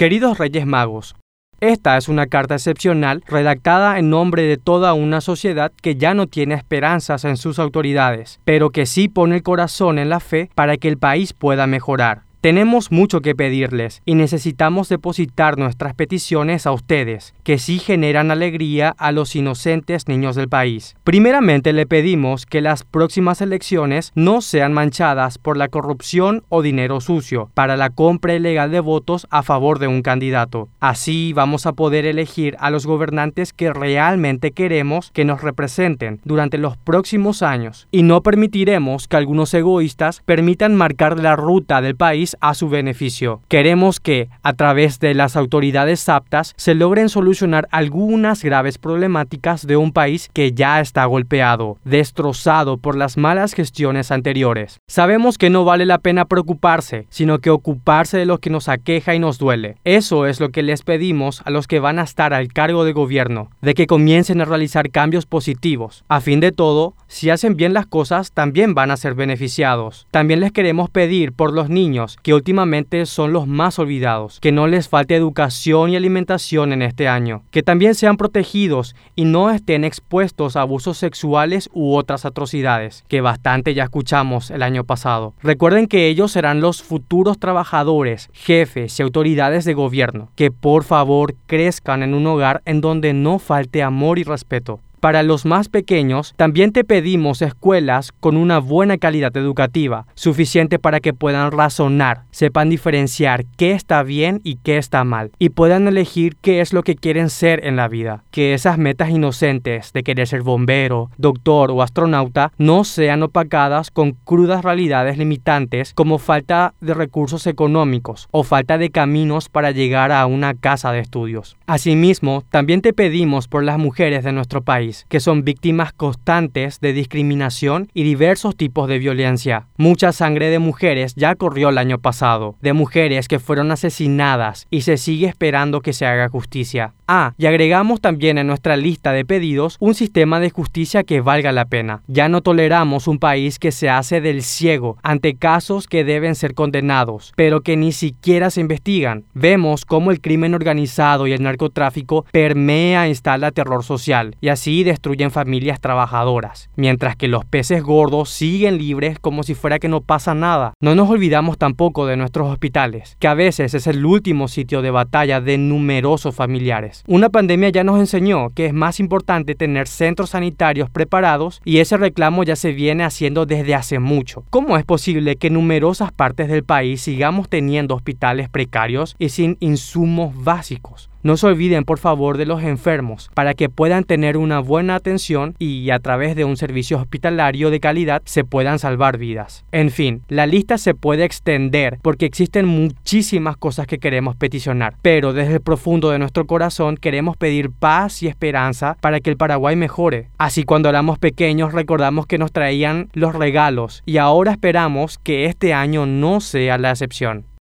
[0.00, 1.14] Queridos Reyes Magos,
[1.60, 6.26] esta es una carta excepcional redactada en nombre de toda una sociedad que ya no
[6.26, 10.78] tiene esperanzas en sus autoridades, pero que sí pone el corazón en la fe para
[10.78, 12.22] que el país pueda mejorar.
[12.40, 18.94] Tenemos mucho que pedirles y necesitamos depositar nuestras peticiones a ustedes, que sí generan alegría
[18.96, 20.96] a los inocentes niños del país.
[21.04, 27.02] Primeramente le pedimos que las próximas elecciones no sean manchadas por la corrupción o dinero
[27.02, 30.70] sucio para la compra ilegal de votos a favor de un candidato.
[30.80, 36.56] Así vamos a poder elegir a los gobernantes que realmente queremos que nos representen durante
[36.56, 42.29] los próximos años y no permitiremos que algunos egoístas permitan marcar la ruta del país
[42.40, 43.40] a su beneficio.
[43.48, 49.76] Queremos que, a través de las autoridades aptas, se logren solucionar algunas graves problemáticas de
[49.76, 54.80] un país que ya está golpeado, destrozado por las malas gestiones anteriores.
[54.86, 59.14] Sabemos que no vale la pena preocuparse, sino que ocuparse de lo que nos aqueja
[59.14, 59.76] y nos duele.
[59.84, 62.92] Eso es lo que les pedimos a los que van a estar al cargo de
[62.92, 66.04] gobierno, de que comiencen a realizar cambios positivos.
[66.08, 70.06] A fin de todo, si hacen bien las cosas, también van a ser beneficiados.
[70.10, 74.66] También les queremos pedir por los niños que últimamente son los más olvidados, que no
[74.66, 79.84] les falte educación y alimentación en este año, que también sean protegidos y no estén
[79.84, 85.34] expuestos a abusos sexuales u otras atrocidades, que bastante ya escuchamos el año pasado.
[85.42, 91.34] Recuerden que ellos serán los futuros trabajadores, jefes y autoridades de gobierno, que por favor
[91.46, 94.80] crezcan en un hogar en donde no falte amor y respeto.
[95.00, 101.00] Para los más pequeños, también te pedimos escuelas con una buena calidad educativa, suficiente para
[101.00, 106.36] que puedan razonar, sepan diferenciar qué está bien y qué está mal, y puedan elegir
[106.42, 108.24] qué es lo que quieren ser en la vida.
[108.30, 114.12] Que esas metas inocentes de querer ser bombero, doctor o astronauta no sean opacadas con
[114.12, 120.26] crudas realidades limitantes como falta de recursos económicos o falta de caminos para llegar a
[120.26, 121.56] una casa de estudios.
[121.66, 126.92] Asimismo, también te pedimos por las mujeres de nuestro país, que son víctimas constantes de
[126.92, 129.66] discriminación y diversos tipos de violencia.
[129.76, 134.82] Mucha sangre de mujeres ya corrió el año pasado, de mujeres que fueron asesinadas y
[134.82, 136.94] se sigue esperando que se haga justicia.
[137.06, 141.50] Ah, y agregamos también en nuestra lista de pedidos un sistema de justicia que valga
[141.50, 142.02] la pena.
[142.06, 146.54] Ya no toleramos un país que se hace del ciego ante casos que deben ser
[146.54, 149.24] condenados, pero que ni siquiera se investigan.
[149.34, 154.79] Vemos cómo el crimen organizado y el narcotráfico permea e instala terror social, y así
[154.84, 160.00] destruyen familias trabajadoras, mientras que los peces gordos siguen libres como si fuera que no
[160.00, 160.74] pasa nada.
[160.80, 164.90] No nos olvidamos tampoco de nuestros hospitales, que a veces es el último sitio de
[164.90, 167.04] batalla de numerosos familiares.
[167.06, 171.96] Una pandemia ya nos enseñó que es más importante tener centros sanitarios preparados y ese
[171.96, 174.44] reclamo ya se viene haciendo desde hace mucho.
[174.50, 179.56] ¿Cómo es posible que en numerosas partes del país sigamos teniendo hospitales precarios y sin
[179.60, 181.09] insumos básicos?
[181.22, 185.54] No se olviden por favor de los enfermos para que puedan tener una buena atención
[185.58, 189.66] y a través de un servicio hospitalario de calidad se puedan salvar vidas.
[189.70, 195.34] En fin, la lista se puede extender porque existen muchísimas cosas que queremos peticionar, pero
[195.34, 199.76] desde el profundo de nuestro corazón queremos pedir paz y esperanza para que el Paraguay
[199.76, 200.28] mejore.
[200.38, 205.74] Así cuando éramos pequeños recordamos que nos traían los regalos y ahora esperamos que este
[205.74, 207.50] año no sea la excepción.